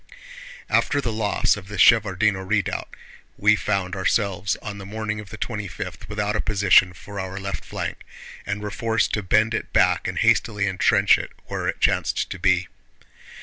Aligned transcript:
After 0.67 0.99
the 0.99 1.11
loss 1.11 1.55
of 1.55 1.67
the 1.67 1.77
Shevárdino 1.77 2.43
Redoubt, 2.43 2.89
we 3.37 3.55
found 3.55 3.95
ourselves 3.95 4.55
on 4.55 4.79
the 4.79 4.83
morning 4.87 5.19
of 5.19 5.29
the 5.29 5.37
twenty 5.37 5.67
fifth 5.67 6.09
without 6.09 6.35
a 6.35 6.41
position 6.41 6.93
for 6.93 7.19
our 7.19 7.39
left 7.39 7.63
flank, 7.63 8.01
and 8.43 8.63
were 8.63 8.71
forced 8.71 9.13
to 9.13 9.21
bend 9.21 9.53
it 9.53 9.71
back 9.73 10.07
and 10.07 10.17
hastily 10.17 10.65
entrench 10.65 11.19
it 11.19 11.31
where 11.45 11.67
it 11.67 11.79
chanced 11.79 12.31
to 12.31 12.39
be. 12.39 12.67